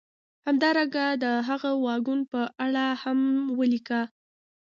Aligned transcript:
همدارنګه 0.47 1.05
د 1.23 1.25
هغه 1.47 1.71
واګون 1.85 2.19
په 2.31 2.41
اړه 2.65 2.85
هم 3.03 3.19
ولیکه 3.59 4.01